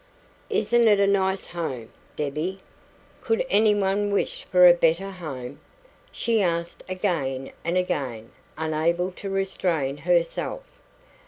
[0.49, 2.59] "Isn't it a nice home, Debbie?
[3.21, 5.59] Could any woman wish for a better home?"
[6.11, 10.63] she asked again and again, unable to restrain herself.